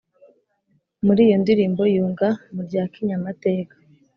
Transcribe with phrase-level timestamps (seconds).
[1.05, 3.75] muri iyo ndirimbo yunga mu rya kinyamateka